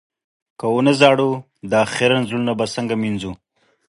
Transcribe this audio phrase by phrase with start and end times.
[0.59, 1.31] که و نه ژاړو،
[1.71, 3.31] دا خيرن زړونه به څنګه مينځو؟